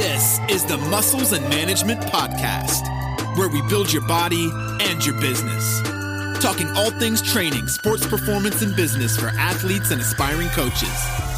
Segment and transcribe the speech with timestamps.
[0.00, 2.88] This is the Muscles and Management Podcast,
[3.36, 4.48] where we build your body
[4.80, 5.82] and your business.
[6.42, 10.90] Talking all things training, sports performance, and business for athletes and aspiring coaches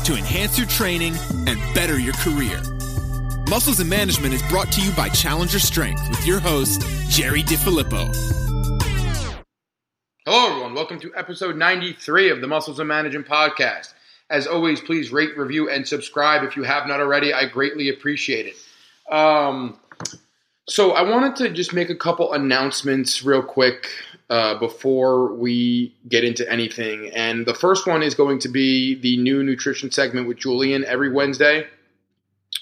[0.05, 1.17] to enhance your training
[1.49, 2.63] and better your career.
[3.51, 8.15] Muscles and Management is brought to you by Challenger Strength with your host, Jerry DiFilippo.
[10.25, 10.75] Hello, everyone.
[10.75, 13.95] Welcome to episode 93 of the Muscles and Management Podcast.
[14.33, 17.35] As always, please rate, review, and subscribe if you have not already.
[17.35, 19.15] I greatly appreciate it.
[19.15, 19.79] Um,
[20.67, 23.91] so, I wanted to just make a couple announcements real quick
[24.31, 27.11] uh, before we get into anything.
[27.15, 31.13] And the first one is going to be the new nutrition segment with Julian every
[31.13, 31.67] Wednesday.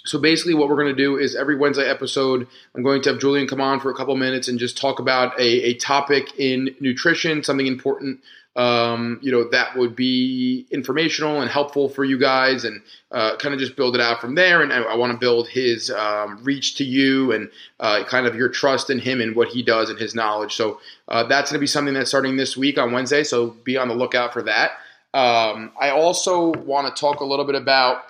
[0.04, 3.20] So basically, what we're going to do is every Wednesday episode, I'm going to have
[3.20, 6.74] Julian come on for a couple minutes and just talk about a, a topic in
[6.80, 8.20] nutrition, something important
[8.56, 12.82] um, you know, that would be informational and helpful for you guys and
[13.12, 14.60] uh, kind of just build it out from there.
[14.60, 17.48] And I, I want to build his um, reach to you and
[17.78, 20.56] uh, kind of your trust in him and what he does and his knowledge.
[20.56, 23.22] So uh, that's going to be something that's starting this week on Wednesday.
[23.22, 24.72] So be on the lookout for that.
[25.14, 28.02] Um, I also want to talk a little bit about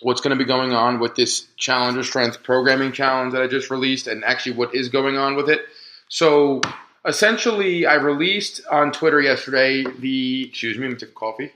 [0.00, 3.70] what's going to be going on with this Challenger Strength Programming Challenge that I just
[3.70, 5.62] released and actually what is going on with it.
[6.08, 6.60] So
[7.04, 10.48] essentially, I released on Twitter yesterday the.
[10.48, 11.52] Excuse me, I'm a coffee.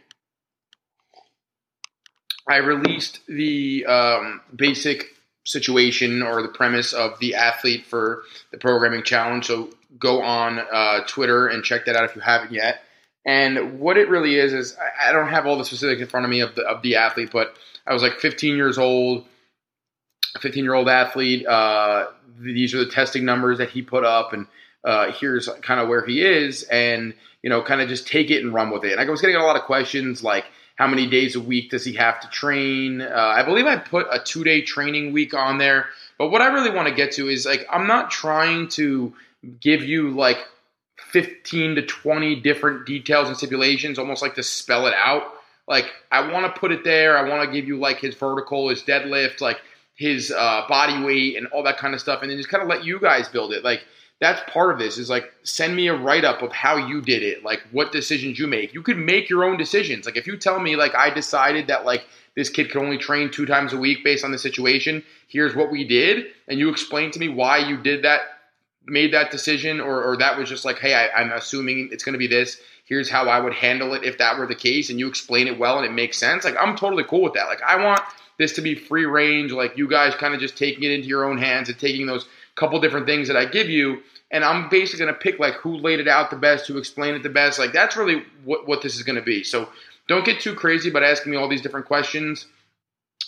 [2.48, 5.06] I released the um, basic
[5.44, 9.46] situation or the premise of the athlete for the programming challenge.
[9.46, 12.82] So go on uh, Twitter and check that out if you haven't yet.
[13.24, 16.30] And what it really is is I don't have all the specifics in front of
[16.30, 17.56] me of the of the athlete, but
[17.86, 19.24] I was like 15 years old,
[20.40, 21.46] 15 year old athlete.
[21.46, 22.06] Uh,
[22.40, 24.46] these are the testing numbers that he put up, and
[24.84, 28.42] uh, here's kind of where he is, and you know, kind of just take it
[28.42, 28.92] and run with it.
[28.92, 30.44] And I was getting a lot of questions like,
[30.76, 33.02] how many days a week does he have to train?
[33.02, 35.86] Uh, I believe I put a two day training week on there.
[36.18, 39.12] But what I really want to get to is like, I'm not trying to
[39.60, 40.38] give you like
[40.98, 45.24] 15 to 20 different details and stipulations, almost like to spell it out.
[45.68, 47.16] Like, I want to put it there.
[47.16, 49.60] I want to give you like his vertical, his deadlift, like
[49.94, 52.68] his uh, body weight, and all that kind of stuff, and then just kind of
[52.68, 53.62] let you guys build it.
[53.62, 53.82] Like,
[54.22, 57.24] that's part of this is like send me a write up of how you did
[57.24, 58.72] it, like what decisions you make.
[58.72, 60.06] You could make your own decisions.
[60.06, 62.04] Like if you tell me like I decided that like
[62.36, 65.72] this kid can only train two times a week based on the situation, here's what
[65.72, 68.20] we did, and you explain to me why you did that,
[68.86, 72.14] made that decision, or, or that was just like, hey, I, I'm assuming it's going
[72.14, 72.60] to be this.
[72.84, 75.58] Here's how I would handle it if that were the case, and you explain it
[75.58, 76.44] well and it makes sense.
[76.44, 77.46] Like I'm totally cool with that.
[77.46, 78.00] Like I want
[78.38, 81.24] this to be free range, like you guys kind of just taking it into your
[81.24, 85.04] own hands and taking those couple different things that I give you and I'm basically
[85.04, 87.58] going to pick like who laid it out the best, who explained it the best.
[87.58, 89.44] Like that's really what, what this is going to be.
[89.44, 89.68] So
[90.08, 92.46] don't get too crazy about asking me all these different questions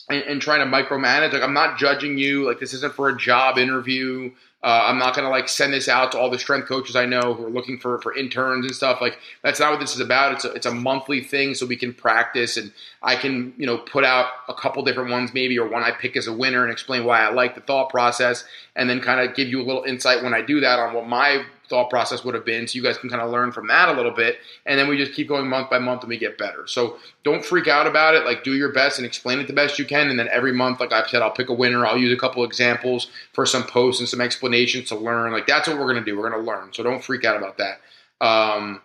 [0.08, 1.34] and, and, trying to micromanage.
[1.34, 2.46] Like I'm not judging you.
[2.46, 4.32] Like this isn't for a job interview.
[4.64, 7.04] Uh, I'm not going to like send this out to all the strength coaches I
[7.04, 9.02] know who are looking for for interns and stuff.
[9.02, 10.32] Like that's not what this is about.
[10.32, 12.72] It's a, it's a monthly thing, so we can practice and
[13.02, 16.16] I can you know put out a couple different ones maybe or one I pick
[16.16, 19.36] as a winner and explain why I like the thought process, and then kind of
[19.36, 22.34] give you a little insight when I do that on what my thought process would
[22.34, 24.78] have been so you guys can kind of learn from that a little bit and
[24.78, 26.66] then we just keep going month by month and we get better.
[26.66, 29.78] So don't freak out about it like do your best and explain it the best
[29.78, 32.12] you can and then every month like i've said i'll pick a winner i'll use
[32.12, 35.90] a couple examples for some posts and some explanations to learn like that's what we're
[35.92, 37.80] going to do we're going to learn so don't freak out about that.
[38.20, 38.80] Um,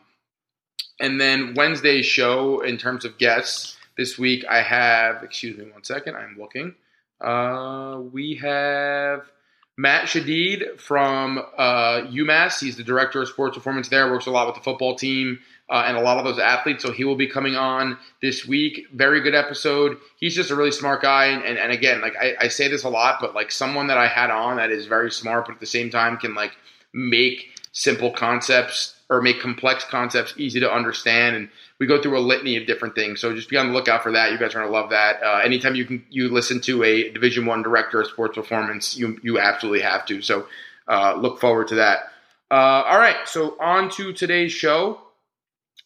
[1.00, 5.84] and then wednesday's show in terms of guests this week i have excuse me one
[5.84, 6.76] second i'm looking
[7.22, 9.24] uh, we have
[9.80, 12.60] Matt Shadid from uh, UMass.
[12.60, 14.12] He's the director of sports performance there.
[14.12, 16.84] Works a lot with the football team uh, and a lot of those athletes.
[16.84, 18.88] So he will be coming on this week.
[18.94, 19.96] Very good episode.
[20.18, 21.28] He's just a really smart guy.
[21.28, 23.98] And, and, and again, like I, I, say this a lot, but like someone that
[23.98, 26.52] I had on that is very smart, but at the same time can like
[26.92, 31.36] make simple concepts or make complex concepts easy to understand.
[31.36, 31.50] And
[31.80, 33.20] we go through a litany of different things.
[33.20, 34.32] So just be on the lookout for that.
[34.32, 35.22] You guys are gonna love that.
[35.24, 39.20] Uh, anytime you can you listen to a Division One director of sports performance, you
[39.24, 40.22] you absolutely have to.
[40.22, 40.48] So
[40.88, 42.12] uh, look forward to that.
[42.52, 45.02] Uh, all right, so on to today's show.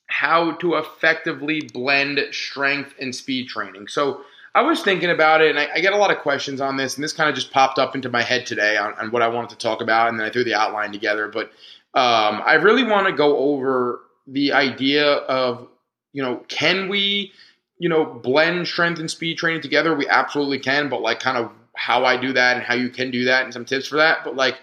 [0.08, 3.88] How to effectively blend strength and speed training.
[3.88, 4.22] So
[4.56, 6.96] I was thinking about it, and I, I, get a lot of questions on this,
[6.96, 9.28] and this kind of just popped up into my head today on, on, what I
[9.28, 11.28] wanted to talk about, and then I threw the outline together.
[11.28, 11.48] But
[11.96, 15.68] um, I really want to go over the idea of
[16.14, 17.34] you know, can we,
[17.80, 19.94] you know, blend strength and speed training together?
[19.94, 23.12] We absolutely can, but like kind of how I do that and how you can
[23.12, 24.24] do that and some tips for that.
[24.24, 24.60] But like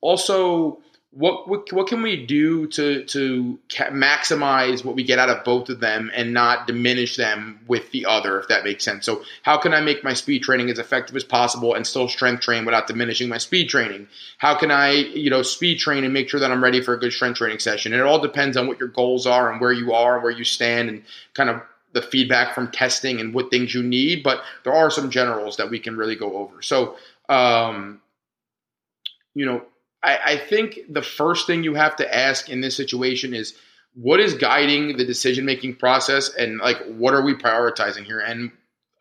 [0.00, 0.80] also
[1.14, 5.68] what, what what can we do to to maximize what we get out of both
[5.68, 9.04] of them and not diminish them with the other if that makes sense?
[9.04, 12.40] So how can i make my speed training as effective as possible and still strength
[12.40, 14.08] train without diminishing my speed training?
[14.38, 16.98] How can i you know speed train and make sure that i'm ready for a
[16.98, 17.92] good strength training session?
[17.92, 20.32] And it all depends on what your goals are and where you are and where
[20.32, 21.04] you stand and
[21.34, 21.60] kind of
[21.92, 25.68] the feedback from testing and what things you need but there are some generals that
[25.68, 26.62] we can really go over.
[26.62, 26.96] So
[27.28, 28.00] um,
[29.34, 29.62] you know
[30.02, 33.54] I, I think the first thing you have to ask in this situation is
[33.94, 38.20] what is guiding the decision making process and like what are we prioritizing here?
[38.20, 38.50] And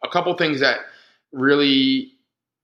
[0.04, 0.80] a couple things that
[1.32, 2.12] really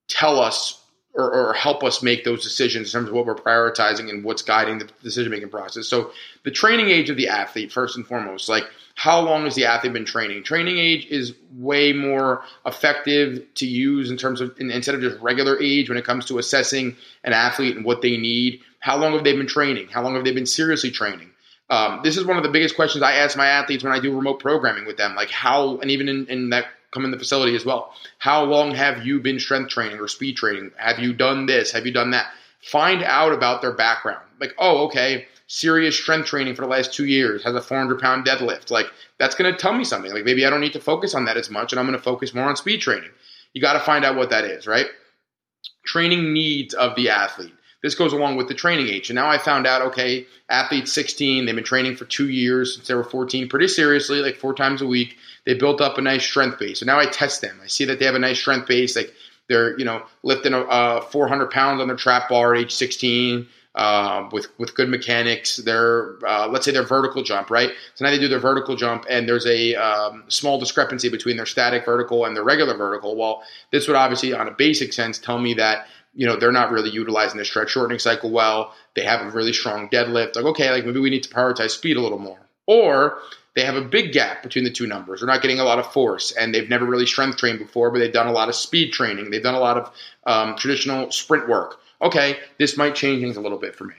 [0.09, 0.81] tell us
[1.17, 4.43] or, or, help us make those decisions in terms of what we're prioritizing and what's
[4.43, 5.87] guiding the decision making process.
[5.87, 6.11] So,
[6.43, 9.93] the training age of the athlete, first and foremost, like how long has the athlete
[9.93, 10.43] been training?
[10.43, 15.59] Training age is way more effective to use in terms of instead of just regular
[15.61, 18.61] age when it comes to assessing an athlete and what they need.
[18.79, 19.87] How long have they been training?
[19.87, 21.31] How long have they been seriously training?
[21.69, 24.15] Um, this is one of the biggest questions I ask my athletes when I do
[24.15, 25.15] remote programming with them.
[25.15, 27.93] Like how, and even in, in that come in the facility as well.
[28.19, 30.71] How long have you been strength training or speed training?
[30.77, 31.71] Have you done this?
[31.71, 32.27] Have you done that?
[32.61, 34.23] Find out about their background.
[34.39, 38.25] Like, oh, okay, serious strength training for the last two years, has a 400 pound
[38.25, 38.71] deadlift.
[38.71, 38.87] Like,
[39.17, 40.11] that's going to tell me something.
[40.11, 42.03] Like, maybe I don't need to focus on that as much and I'm going to
[42.03, 43.09] focus more on speed training.
[43.53, 44.87] You got to find out what that is, right?
[45.85, 47.53] Training needs of the athlete.
[47.83, 49.09] This goes along with the training age.
[49.09, 52.87] And now I found out, okay, athlete 16, they've been training for two years since
[52.87, 55.15] they were 14, pretty seriously, like four times a week.
[55.45, 56.79] They built up a nice strength base.
[56.79, 57.59] So now I test them.
[57.63, 58.95] I see that they have a nice strength base.
[58.95, 59.13] Like
[59.47, 63.47] they're, you know, lifting a, uh, 400 pounds on their trap bar at age 16.
[63.75, 65.57] Uh, with with good mechanics.
[65.57, 67.69] They're uh, let's say their vertical jump, right?
[67.93, 71.45] So now they do their vertical jump, and there's a um, small discrepancy between their
[71.45, 73.15] static vertical and their regular vertical.
[73.15, 75.85] Well, this would obviously, on a basic sense, tell me that
[76.17, 78.73] you know they're not really utilizing the stretch shortening cycle well.
[78.95, 80.35] They have a really strong deadlift.
[80.35, 83.19] Like okay, like maybe we need to prioritize speed a little more, or
[83.55, 85.21] they have a big gap between the two numbers.
[85.21, 87.99] They're not getting a lot of force, and they've never really strength trained before, but
[87.99, 89.29] they've done a lot of speed training.
[89.29, 89.91] They've done a lot of
[90.25, 93.95] um, traditional sprint work okay, this might change things a little bit for me.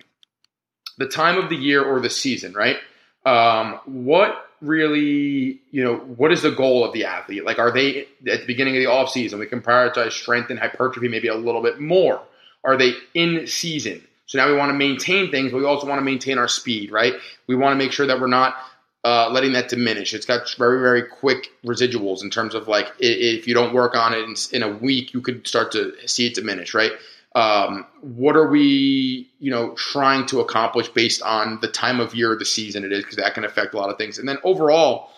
[0.98, 2.76] The time of the year or the season, right?
[3.24, 7.44] Um, what really, you know, what is the goal of the athlete?
[7.44, 9.38] Like, are they at the beginning of the off season?
[9.38, 12.20] We can prioritize strength and hypertrophy maybe a little bit more.
[12.64, 14.02] Are they in season?
[14.26, 16.92] So now we want to maintain things, but we also want to maintain our speed,
[16.92, 17.14] right?
[17.46, 18.56] We want to make sure that we're not
[19.04, 20.12] uh, letting that diminish.
[20.12, 24.12] It's got very, very quick residuals in terms of like if you don't work on
[24.12, 26.92] it in, in a week, you could start to see it diminish, right?
[27.38, 32.36] Um, what are we you know trying to accomplish based on the time of year
[32.36, 34.18] the season it is because that can affect a lot of things.
[34.18, 35.10] And then overall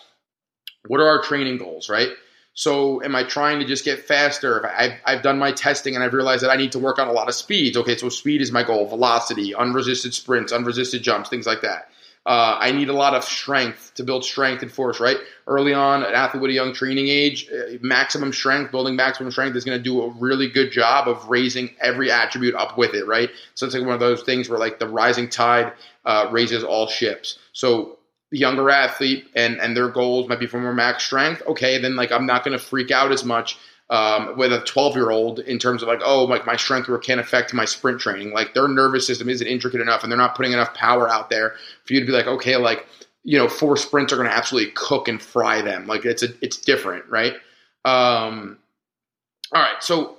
[0.87, 2.09] what are our training goals right?
[2.53, 4.67] So am i trying to just get faster?
[4.67, 7.11] I've, I've done my testing and i've realized that i need to work on a
[7.11, 7.75] lot of speeds.
[7.75, 8.87] Okay so speed is my goal.
[8.87, 11.89] Velocity unresisted sprints unresisted jumps things like that
[12.25, 15.17] uh, I need a lot of strength to build strength and force, right?
[15.47, 19.55] Early on, an athlete with a young training age, uh, maximum strength, building maximum strength
[19.55, 23.07] is going to do a really good job of raising every attribute up with it,
[23.07, 23.31] right?
[23.55, 25.73] So it's like one of those things where like the rising tide
[26.05, 27.39] uh, raises all ships.
[27.53, 27.97] So
[28.29, 31.41] the younger athlete and and their goals might be for more max strength.
[31.47, 33.57] Okay, then like I'm not going to freak out as much
[33.91, 37.03] um, with a 12 year old in terms of like, oh, like my strength work
[37.03, 38.31] can't affect my sprint training.
[38.31, 41.55] Like their nervous system isn't intricate enough and they're not putting enough power out there
[41.83, 42.87] for you to be like, okay, like,
[43.23, 45.87] you know, four sprints are going to absolutely cook and fry them.
[45.87, 47.33] Like it's a, it's different, right?
[47.83, 48.57] Um,
[49.53, 49.83] all right.
[49.83, 50.15] So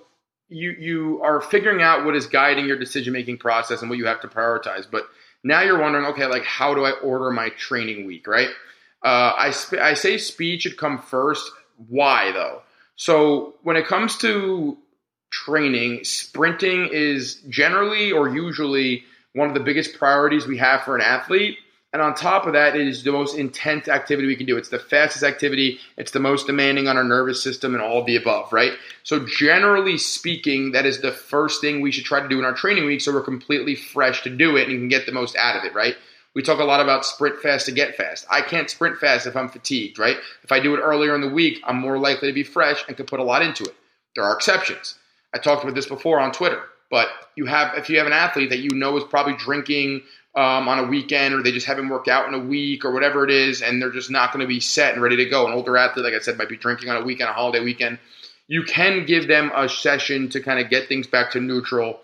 [0.51, 4.05] you, you are figuring out what is guiding your decision making process and what you
[4.05, 4.87] have to prioritize.
[4.89, 5.05] But
[5.43, 8.51] now you're wondering, okay, like how do I order my training week, right?
[9.03, 11.51] Uh, I, sp- I say speed should come first.
[11.89, 12.61] Why though?
[12.97, 14.79] So when it comes to
[15.31, 21.01] training, sprinting is generally or usually one of the biggest priorities we have for an
[21.01, 21.59] athlete.
[21.95, 24.57] And on top of that, it is the most intense activity we can do.
[24.57, 25.79] It's the fastest activity.
[25.99, 28.73] It's the most demanding on our nervous system and all the above, right?
[29.03, 32.55] So, generally speaking, that is the first thing we should try to do in our
[32.55, 35.57] training week so we're completely fresh to do it and can get the most out
[35.57, 35.95] of it, right?
[36.35, 38.27] We talk a lot about sprint fast to get fast.
[38.31, 40.17] I can't sprint fast if I'm fatigued, right?
[40.43, 42.97] If I do it earlier in the week, I'm more likely to be fresh and
[42.97, 43.75] can put a lot into it.
[44.15, 44.99] There are exceptions.
[45.35, 48.51] I talked about this before on Twitter, but you have if you have an athlete
[48.51, 50.03] that you know is probably drinking
[50.35, 53.25] um, on a weekend or they just haven't worked out in a week or whatever
[53.25, 55.47] it is, and they're just not going to be set and ready to go.
[55.47, 57.99] An older athlete, like I said, might be drinking on a weekend, a holiday weekend.
[58.49, 62.01] You can give them a session to kind of get things back to neutral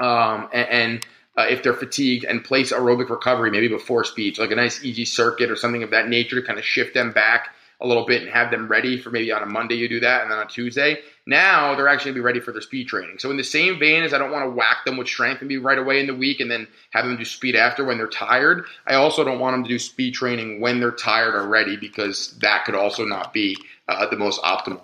[0.00, 1.06] um, and, and
[1.36, 5.04] uh, if they're fatigued and place aerobic recovery maybe before speech, like a nice easy
[5.04, 7.50] circuit or something of that nature to kind of shift them back
[7.82, 10.22] a little bit and have them ready for maybe on a Monday you do that
[10.22, 10.98] and then on Tuesday.
[11.26, 13.18] Now they're actually be ready for their speed training.
[13.18, 15.48] So in the same vein as I don't want to whack them with strength and
[15.48, 18.06] be right away in the week and then have them do speed after when they're
[18.06, 22.36] tired, I also don't want them to do speed training when they're tired already because
[22.40, 23.56] that could also not be
[23.88, 24.82] uh, the most optimal.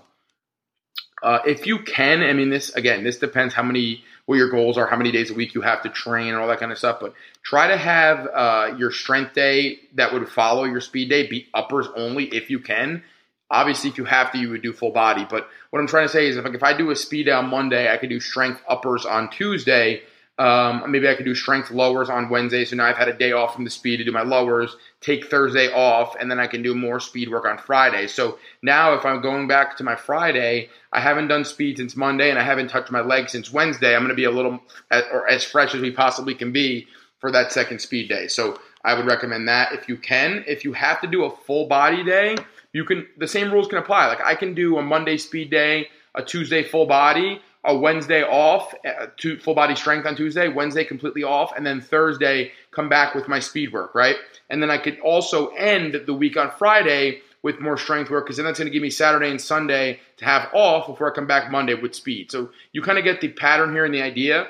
[1.22, 4.76] Uh, if you can, I mean, this again, this depends how many what your goals
[4.76, 6.78] are, how many days a week you have to train, and all that kind of
[6.78, 6.98] stuff.
[7.00, 11.46] But try to have uh, your strength day that would follow your speed day be
[11.54, 13.02] uppers only if you can.
[13.48, 15.24] Obviously, if you have to, you would do full body.
[15.28, 17.32] But what I'm trying to say is, if, like, if I do a speed day
[17.32, 20.02] on Monday, I could do strength uppers on Tuesday
[20.38, 22.64] um, maybe I could do strength lowers on Wednesday.
[22.66, 25.30] So now I've had a day off from the speed to do my lowers, take
[25.30, 28.06] Thursday off, and then I can do more speed work on Friday.
[28.06, 32.28] So now if I'm going back to my Friday, I haven't done speed since Monday
[32.28, 33.94] and I haven't touched my legs since Wednesday.
[33.94, 36.86] I'm going to be a little or as fresh as we possibly can be
[37.18, 38.28] for that second speed day.
[38.28, 40.44] So I would recommend that if you can.
[40.46, 42.36] If you have to do a full body day,
[42.72, 44.06] you can the same rules can apply.
[44.06, 48.72] Like I can do a Monday speed day, a Tuesday full body, a Wednesday off,
[48.86, 53.14] uh, to full body strength on Tuesday, Wednesday completely off, and then Thursday come back
[53.14, 54.16] with my speed work, right?
[54.48, 58.36] And then I could also end the week on Friday with more strength work because
[58.36, 61.26] then that's going to give me Saturday and Sunday to have off before I come
[61.26, 62.30] back Monday with speed.
[62.30, 64.48] So you kind of get the pattern here and the idea.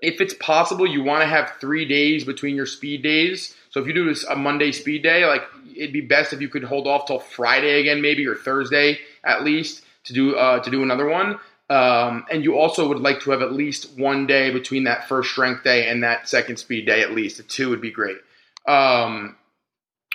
[0.00, 3.54] If it's possible, you want to have three days between your speed days.
[3.70, 5.42] So if you do a Monday speed day, like
[5.76, 9.44] it'd be best if you could hold off till Friday again, maybe or Thursday at
[9.44, 11.38] least to do uh, to do another one.
[11.70, 15.30] Um, and you also would like to have at least one day between that first
[15.30, 17.40] strength day and that second speed day, at least.
[17.40, 18.18] A two would be great.
[18.66, 19.36] Um,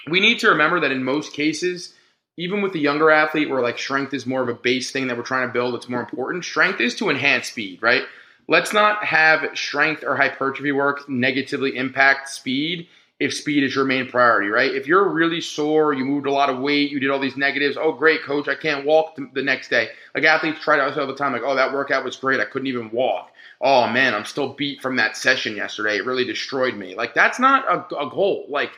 [0.10, 1.94] we need to remember that in most cases,
[2.38, 5.18] even with the younger athlete where like strength is more of a base thing that
[5.18, 6.46] we're trying to build, it's more important.
[6.46, 8.04] Strength is to enhance speed, right?
[8.48, 12.88] Let's not have strength or hypertrophy work negatively impact speed
[13.19, 14.74] if speed is your main priority, right?
[14.74, 17.75] If you're really sore, you moved a lot of weight, you did all these negatives,
[17.75, 19.89] oh, great, coach, I can't walk the next day.
[20.13, 22.45] Like athletes try to say all the time, like, oh, that workout was great, I
[22.45, 23.31] couldn't even walk.
[23.59, 25.97] Oh, man, I'm still beat from that session yesterday.
[25.97, 26.93] It really destroyed me.
[26.93, 28.45] Like, that's not a, a goal.
[28.50, 28.71] Like,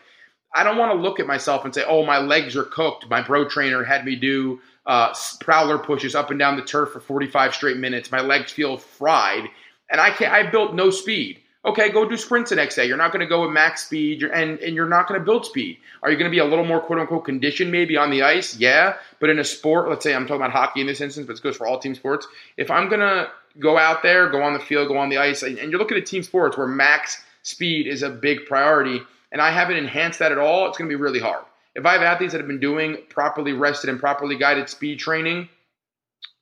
[0.53, 3.09] I don't want to look at myself and say, oh, my legs are cooked.
[3.09, 6.99] My bro trainer had me do uh, prowler pushes up and down the turf for
[7.01, 8.11] 45 straight minutes.
[8.11, 9.49] My legs feel fried.
[9.91, 11.41] And I can't, I built no speed.
[11.65, 12.85] Okay, go do sprints the next day.
[12.85, 15.45] You're not going to go with max speed, and and you're not going to build
[15.45, 15.77] speed.
[16.01, 18.57] Are you going to be a little more quote unquote conditioned maybe on the ice?
[18.57, 21.35] Yeah, but in a sport, let's say I'm talking about hockey in this instance, but
[21.35, 22.27] it goes for all team sports.
[22.55, 25.43] If I'm going to go out there, go on the field, go on the ice,
[25.43, 29.01] and, and you're looking at team sports where max speed is a big priority,
[29.33, 31.43] and I haven't enhanced that at all, it's going to be really hard.
[31.75, 35.49] If I have athletes that have been doing properly rested and properly guided speed training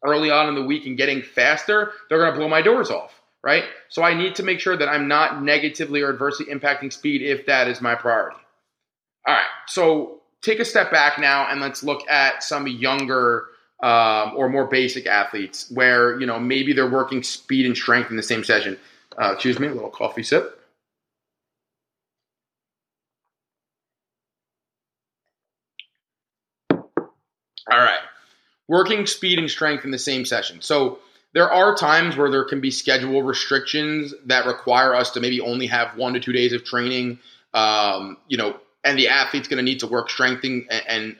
[0.05, 3.16] early on in the week and getting faster, they're going to blow my doors off
[3.47, 3.63] right?
[3.87, 7.45] So I need to make sure that I'm not negatively or adversely impacting speed if
[7.45, 8.35] that is my priority.
[9.25, 13.45] All right, so take a step back now and let's look at some younger
[13.81, 18.17] um, or more basic athletes where you know maybe they're working speed and strength in
[18.17, 18.77] the same session.
[19.17, 20.59] Uh, excuse me, a little coffee sip.
[26.69, 28.01] All right,
[28.67, 30.59] working speed and strength in the same session.
[30.61, 30.99] So
[31.37, 35.67] there are times where there can be schedule restrictions that require us to maybe only
[35.67, 37.19] have one to two days of training.
[37.53, 41.15] Um, you know, and the athlete's going to need to work strengthening and, and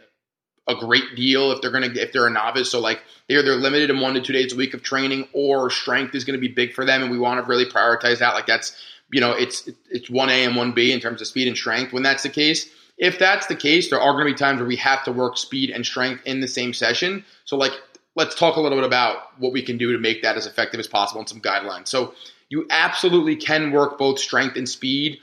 [0.68, 2.72] a great deal if they're going to if they're a novice.
[2.72, 5.70] So like they're they're limited in one to two days a week of training, or
[5.70, 8.34] strength is going to be big for them, and we want to really prioritize that.
[8.34, 8.76] Like that's
[9.12, 11.94] you know it's it's one A and one B in terms of speed and strength.
[11.94, 14.68] When that's the case, if that's the case, there are going to be times where
[14.68, 17.24] we have to work speed and strength in the same session.
[17.46, 17.74] So like
[18.18, 20.80] let's talk a little bit about what we can do to make that as effective
[20.80, 21.88] as possible and some guidelines.
[21.88, 22.16] So
[22.50, 25.20] you absolutely can work both strength and speed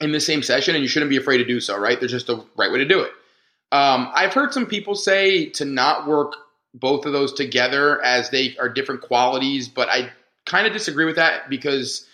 [0.00, 1.98] in the same session, and you shouldn't be afraid to do so, right?
[1.98, 3.10] There's just a right way to do it.
[3.72, 6.34] Um, I've heard some people say to not work
[6.74, 10.10] both of those together as they are different qualities, but I
[10.44, 12.06] kind of disagree with that because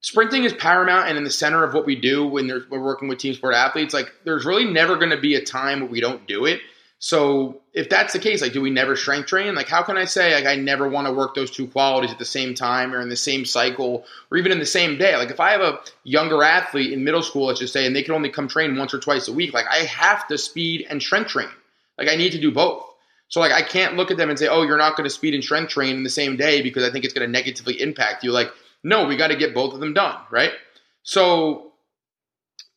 [0.00, 3.18] sprinting is paramount and in the center of what we do when we're working with
[3.18, 3.92] team sport athletes.
[3.92, 6.60] Like, there's really never going to be a time where we don't do it.
[7.04, 9.54] So if that's the case, like, do we never strength train?
[9.54, 12.18] Like, how can I say like I never want to work those two qualities at
[12.18, 15.14] the same time or in the same cycle or even in the same day?
[15.14, 18.02] Like, if I have a younger athlete in middle school, let's just say, and they
[18.02, 21.02] can only come train once or twice a week, like I have to speed and
[21.02, 21.50] strength train.
[21.98, 22.86] Like, I need to do both.
[23.28, 25.34] So like I can't look at them and say, oh, you're not going to speed
[25.34, 28.24] and strength train in the same day because I think it's going to negatively impact
[28.24, 28.32] you.
[28.32, 28.50] Like,
[28.82, 30.52] no, we got to get both of them done, right?
[31.02, 31.73] So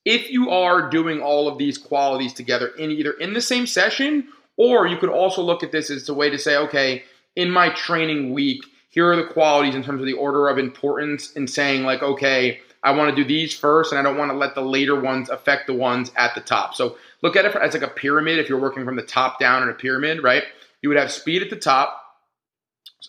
[0.08, 4.28] if you are doing all of these qualities together in either in the same session
[4.56, 7.04] or you could also look at this as a way to say okay
[7.36, 11.36] in my training week here are the qualities in terms of the order of importance
[11.36, 14.38] and saying like okay i want to do these first and i don't want to
[14.38, 17.74] let the later ones affect the ones at the top so look at it as
[17.74, 20.44] like a pyramid if you're working from the top down in a pyramid right
[20.82, 22.04] you would have speed at the top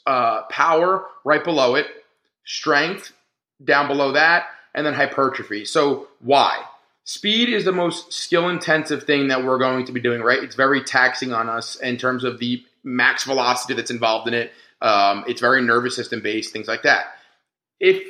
[0.07, 1.87] uh, power right below it,
[2.45, 3.13] strength
[3.63, 5.65] down below that, and then hypertrophy.
[5.65, 6.63] So why?
[7.09, 10.43] Speed is the most skill intensive thing that we're going to be doing, right?
[10.43, 14.53] It's very taxing on us in terms of the max velocity that's involved in it.
[14.83, 17.07] Um, it's very nervous system based, things like that.
[17.81, 18.07] If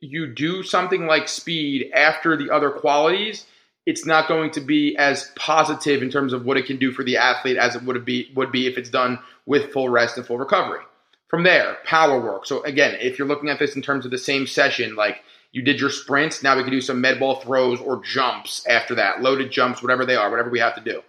[0.00, 3.44] you do something like speed after the other qualities,
[3.84, 7.04] it's not going to be as positive in terms of what it can do for
[7.04, 10.26] the athlete as it would be would be if it's done with full rest and
[10.26, 10.80] full recovery.
[11.28, 12.46] From there, power work.
[12.46, 15.22] So again, if you're looking at this in terms of the same session, like
[15.54, 18.96] you did your sprints, now we can do some med ball throws or jumps after
[18.96, 21.00] that, loaded jumps, whatever they are, whatever we have to do.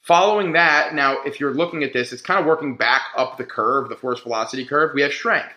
[0.00, 3.44] Following that, now if you're looking at this, it's kind of working back up the
[3.44, 4.92] curve, the force velocity curve.
[4.94, 5.52] We have strength.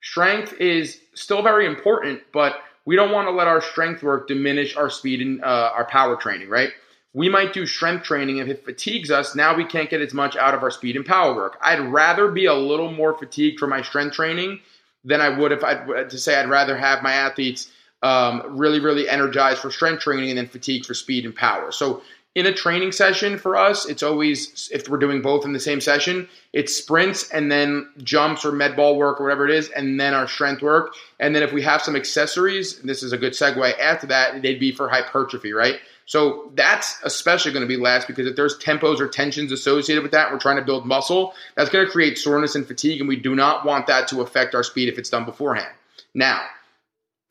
[0.00, 4.76] Strength is still very important, but we don't want to let our strength work diminish
[4.76, 6.70] our speed and uh, our power training, right?
[7.14, 8.38] We might do strength training.
[8.38, 11.04] If it fatigues us, now we can't get as much out of our speed and
[11.04, 11.58] power work.
[11.60, 14.60] I'd rather be a little more fatigued for my strength training
[15.04, 17.70] than I would if I to say I'd rather have my athletes
[18.02, 21.70] um, really, really energized for strength training and then fatigued for speed and power.
[21.70, 22.02] So
[22.34, 25.80] in a training session for us, it's always if we're doing both in the same
[25.80, 30.00] session, it's sprints and then jumps or med ball work or whatever it is, and
[30.00, 30.94] then our strength work.
[31.20, 33.78] And then if we have some accessories, this is a good segue.
[33.78, 35.78] After that, they'd be for hypertrophy, right?
[36.06, 40.12] So that's especially going to be last because if there's tempos or tensions associated with
[40.12, 43.16] that, we're trying to build muscle, that's going to create soreness and fatigue, and we
[43.16, 45.72] do not want that to affect our speed if it's done beforehand.
[46.14, 46.42] Now,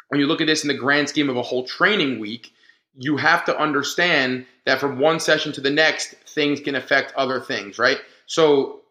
[0.10, 2.52] when you look at this in the grand scheme of a whole training week,
[2.96, 7.40] you have to understand that from one session to the next, things can affect other
[7.40, 8.00] things, right?
[8.26, 8.82] So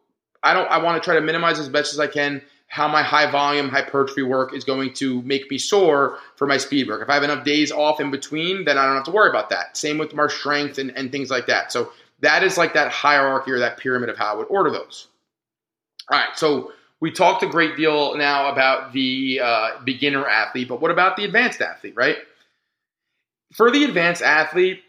[0.43, 3.03] I don't I want to try to minimize as best as I can how my
[3.03, 7.03] high volume hypertrophy work is going to make me sore for my speed work.
[7.03, 9.51] If I have enough days off in between, then I don't have to worry about
[9.51, 9.77] that.
[9.77, 11.73] Same with my strength and, and things like that.
[11.73, 15.09] So that is like that hierarchy or that pyramid of how I would order those.
[16.13, 20.81] All right, so we talked a great deal now about the uh, beginner athlete, but
[20.81, 22.19] what about the advanced athlete, right?
[23.53, 24.81] For the advanced athlete,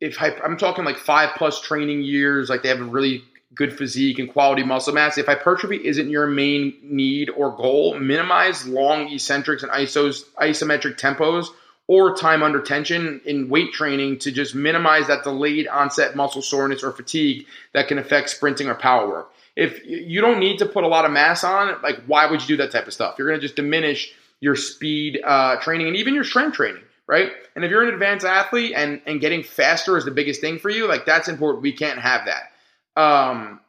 [0.00, 3.24] if I, I'm talking like five plus training years, like they have a really
[3.56, 5.18] good physique and quality muscle mass.
[5.18, 11.48] If hypertrophy isn't your main need or goal, minimize long eccentrics and isos, isometric tempos
[11.88, 16.82] or time under tension in weight training to just minimize that delayed onset muscle soreness
[16.82, 19.32] or fatigue that can affect sprinting or power work.
[19.54, 22.48] If you don't need to put a lot of mass on, like why would you
[22.48, 23.14] do that type of stuff?
[23.18, 27.32] You're going to just diminish your speed uh, training and even your strength training, right?
[27.54, 30.68] And if you're an advanced athlete and and getting faster is the biggest thing for
[30.68, 31.62] you, like that's important.
[31.62, 32.50] We can't have that
[32.96, 33.60] um,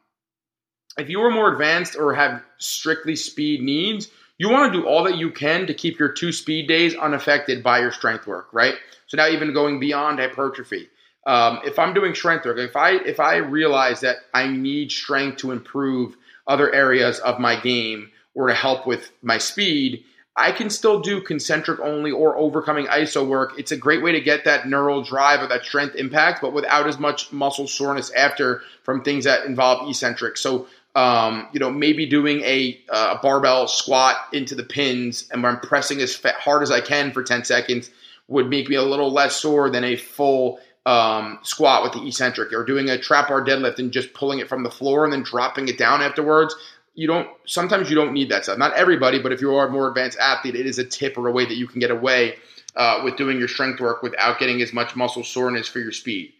[0.98, 5.04] if you are more advanced or have strictly speed needs, you want to do all
[5.04, 8.74] that you can to keep your two speed days unaffected by your strength work, right?
[9.06, 10.88] So now even going beyond hypertrophy.
[11.26, 15.38] Um, if I'm doing strength work, if I if I realize that I need strength
[15.38, 20.04] to improve other areas of my game or to help with my speed,
[20.38, 23.54] I can still do concentric only or overcoming ISO work.
[23.58, 26.86] It's a great way to get that neural drive or that strength impact, but without
[26.86, 30.36] as much muscle soreness after from things that involve eccentric.
[30.36, 35.58] So, um, you know, maybe doing a, uh, barbell squat into the pins and I'm
[35.58, 37.90] pressing as hard as I can for 10 seconds
[38.28, 42.52] would make me a little less sore than a full um, squat with the eccentric
[42.52, 45.22] or doing a trap bar deadlift and just pulling it from the floor and then
[45.22, 46.54] dropping it down afterwards
[46.98, 48.58] you don't sometimes you don't need that stuff.
[48.58, 51.28] Not everybody, but if you are a more advanced athlete, it is a tip or
[51.28, 52.34] a way that you can get away
[52.74, 56.32] uh, with doing your strength work without getting as much muscle soreness for your speed.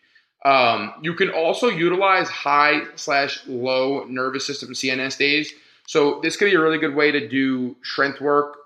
[0.44, 5.52] Um, you can also utilize high slash low nervous system CNS days.
[5.86, 8.56] So this could be a really good way to do strength work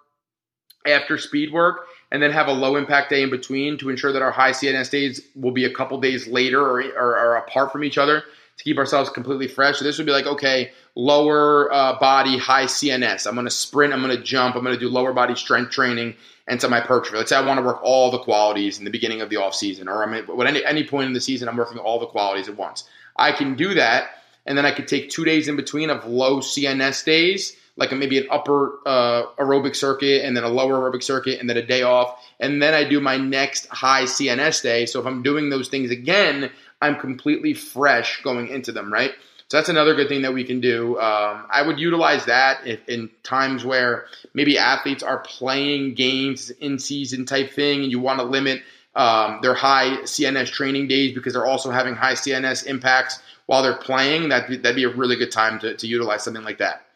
[0.87, 4.23] after speed work and then have a low impact day in between to ensure that
[4.23, 7.85] our high CNS days will be a couple days later or, or, or apart from
[7.85, 8.25] each other
[8.59, 9.79] to keep ourselves completely fresh.
[9.79, 13.27] So this would be like, okay, lower uh, body, high CNS.
[13.27, 13.93] I'm going to sprint.
[13.93, 14.57] I'm going to jump.
[14.57, 16.15] I'm going to do lower body strength training
[16.49, 17.17] and some hypertrophy.
[17.17, 19.55] Let's say I want to work all the qualities in the beginning of the off
[19.55, 22.49] season, or I'm at any, any point in the season, I'm working all the qualities
[22.49, 22.89] at once.
[23.17, 24.11] I can do that,
[24.47, 28.19] and then I could take two days in between of low CNS days, like maybe
[28.19, 31.83] an upper uh, aerobic circuit and then a lower aerobic circuit, and then a day
[31.83, 34.87] off, and then I do my next high CNS day.
[34.87, 36.51] So if I'm doing those things again,
[36.83, 39.13] I'm completely fresh going into them, right?
[39.49, 40.99] So that's another good thing that we can do.
[40.99, 46.79] Um, I would utilize that if, in times where maybe athletes are playing games in
[46.79, 48.63] season type thing, and you want to limit
[48.95, 53.77] um, their high CNS training days because they're also having high CNS impacts while they're
[53.77, 54.31] playing.
[54.31, 56.87] That that'd be a really good time to, to utilize something like that.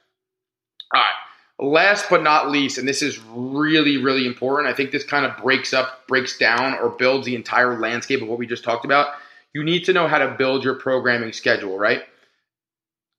[0.94, 1.12] All right.
[1.58, 4.68] Last but not least, and this is really, really important.
[4.68, 8.28] I think this kind of breaks up, breaks down, or builds the entire landscape of
[8.28, 9.08] what we just talked about
[9.56, 12.02] you need to know how to build your programming schedule, right?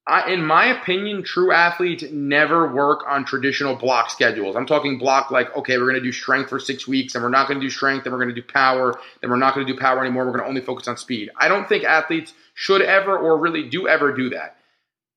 [0.06, 4.56] I, in my opinion, true athletes never work on traditional block schedules.
[4.56, 7.32] I'm talking block like, okay, we're going to do strength for six weeks, and we're
[7.32, 9.65] not going to do strength, then we're going to do power, then we're not going
[9.65, 10.26] to do power anymore.
[10.26, 11.32] We're going to only focus on speed.
[11.36, 14.58] I don't think athletes should ever or really do ever do that.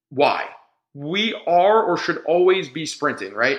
[0.09, 0.47] Why?
[0.95, 3.59] We are or should always be sprinting, right?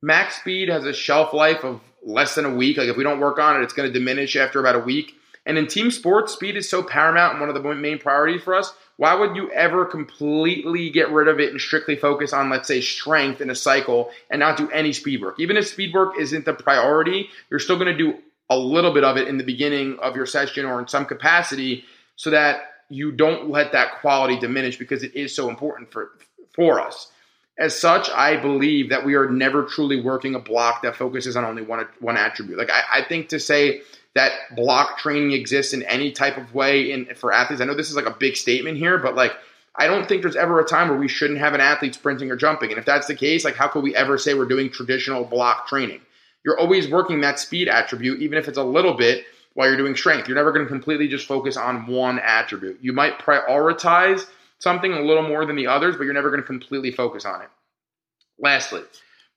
[0.00, 2.78] Max speed has a shelf life of less than a week.
[2.78, 5.12] Like if we don't work on it, it's going to diminish after about a week.
[5.44, 8.54] And in team sports, speed is so paramount and one of the main priorities for
[8.54, 8.72] us.
[8.96, 12.80] Why would you ever completely get rid of it and strictly focus on, let's say,
[12.80, 15.40] strength in a cycle and not do any speed work?
[15.40, 18.18] Even if speed work isn't the priority, you're still going to do
[18.50, 21.84] a little bit of it in the beginning of your session or in some capacity
[22.16, 26.10] so that you don't let that quality diminish because it is so important for
[26.54, 27.10] for us.
[27.58, 31.44] As such, I believe that we are never truly working a block that focuses on
[31.44, 32.58] only one one attribute.
[32.58, 33.82] Like I, I think to say
[34.14, 37.62] that block training exists in any type of way in for athletes.
[37.62, 39.32] I know this is like a big statement here, but like
[39.76, 42.36] I don't think there's ever a time where we shouldn't have an athlete sprinting or
[42.36, 42.70] jumping.
[42.70, 45.66] And if that's the case, like how could we ever say we're doing traditional block
[45.66, 46.00] training?
[46.44, 49.96] You're always working that speed attribute, even if it's a little bit while you're doing
[49.96, 50.28] strength.
[50.28, 52.78] You're never going to completely just focus on one attribute.
[52.82, 54.26] You might prioritize
[54.58, 57.42] something a little more than the others, but you're never going to completely focus on
[57.42, 57.48] it.
[58.38, 58.82] Lastly,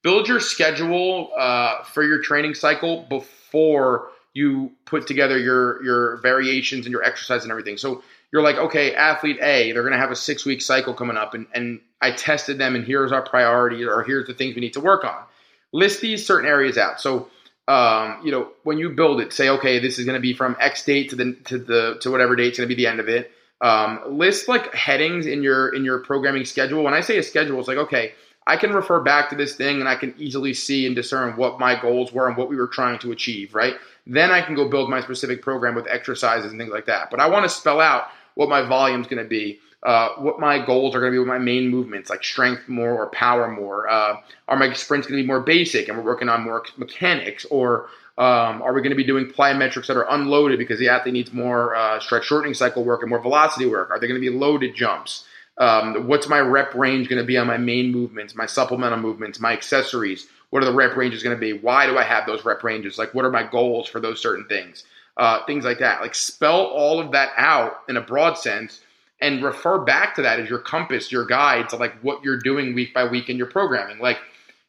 [0.04, 6.86] build your schedule uh, for your training cycle before you put together your your variations
[6.86, 7.78] and your exercise and everything.
[7.78, 11.18] So you're like, okay, athlete A, they're going to have a six week cycle coming
[11.18, 14.62] up, and and I tested them, and here's our priority, or here's the things we
[14.62, 15.24] need to work on.
[15.72, 17.02] List these certain areas out.
[17.02, 17.30] So
[17.68, 20.56] um, you know, when you build it, say, okay, this is going to be from
[20.60, 23.00] X date to the to the to whatever date it's going to be the end
[23.00, 23.32] of it.
[23.62, 26.84] Um, list like headings in your in your programming schedule.
[26.84, 28.12] When I say a schedule, it's like okay,
[28.46, 31.58] I can refer back to this thing and I can easily see and discern what
[31.60, 33.56] my goals were and what we were trying to achieve.
[33.56, 33.76] Right
[34.08, 37.10] then I can go build my specific program with exercises and things like that.
[37.10, 40.40] But I want to spell out what my volume is going to be, uh, what
[40.40, 43.50] my goals are going to be with my main movements, like strength more or power
[43.50, 43.88] more.
[43.88, 47.46] Uh, are my sprints going to be more basic and we're working on more mechanics?
[47.46, 47.88] Or
[48.18, 51.34] um, are we going to be doing plyometrics that are unloaded because the athlete needs
[51.34, 53.90] more uh, stretch shortening cycle work and more velocity work?
[53.90, 55.26] Are they going to be loaded jumps?
[55.58, 59.40] Um, what's my rep range going to be on my main movements, my supplemental movements,
[59.40, 60.28] my accessories?
[60.50, 61.54] What are the rep ranges going to be?
[61.54, 62.98] Why do I have those rep ranges?
[62.98, 64.84] Like, what are my goals for those certain things?
[65.18, 66.02] Uh, things like that.
[66.02, 68.82] Like, spell all of that out in a broad sense
[69.22, 72.76] and refer back to that as your compass, your guide to like what you're doing
[72.76, 74.00] week by week in your programming.
[74.00, 74.20] Like,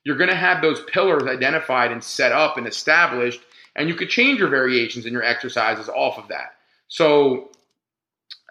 [0.04, 3.40] you're going to have those pillars identified and set up and established,
[3.74, 6.54] and you could change your variations in your exercises off of that.
[6.86, 7.50] So,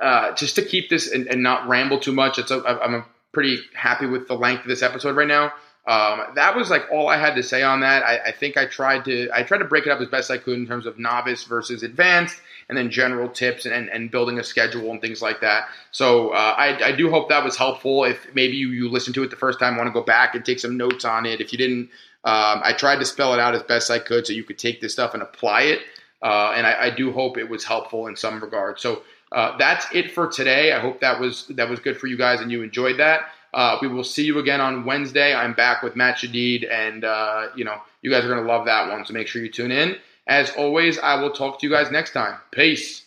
[0.01, 3.59] uh, just to keep this and, and not ramble too much, it's a, I'm pretty
[3.73, 5.53] happy with the length of this episode right now.
[5.87, 8.03] Um, that was like all I had to say on that.
[8.03, 10.39] I, I, think I tried to I tried to break it up as best I
[10.39, 14.43] could in terms of novice versus advanced, and then general tips and, and building a
[14.43, 15.67] schedule and things like that.
[15.91, 18.03] So uh, I, I, do hope that was helpful.
[18.03, 20.43] If maybe you, you listened to it the first time, want to go back and
[20.43, 21.39] take some notes on it.
[21.39, 21.91] If you didn't,
[22.23, 24.81] um, I tried to spell it out as best I could so you could take
[24.81, 25.81] this stuff and apply it.
[26.23, 28.79] Uh, and I, I, do hope it was helpful in some regard.
[28.79, 30.71] So uh, that's it for today.
[30.71, 33.29] I hope that was that was good for you guys and you enjoyed that.
[33.53, 35.33] Uh, we will see you again on Wednesday.
[35.33, 38.91] I'm back with Matt Shadid, and uh, you know you guys are to love that
[38.91, 39.05] one.
[39.05, 39.97] So make sure you tune in.
[40.27, 42.37] As always, I will talk to you guys next time.
[42.51, 43.03] Peace.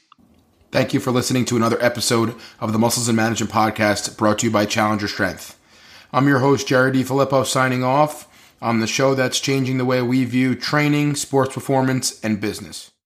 [0.71, 4.47] Thank you for listening to another episode of the Muscles and Management Podcast, brought to
[4.47, 5.59] you by Challenger Strength.
[6.13, 8.27] I'm your host Jared DeFilippo, signing off
[8.63, 12.91] on the show that's changing the way we view training, sports performance, and business.